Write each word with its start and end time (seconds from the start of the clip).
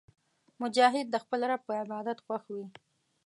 مجاهد 0.61 1.07
د 1.11 1.15
خپل 1.23 1.39
رب 1.49 1.61
په 1.67 1.73
عبادت 1.83 2.17
خوښ 2.25 2.43
وي. 2.55 2.65